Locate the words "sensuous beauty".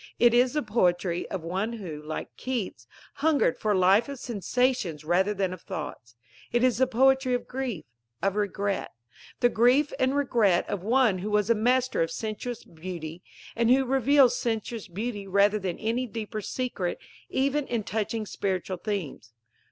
12.09-13.21, 14.35-15.27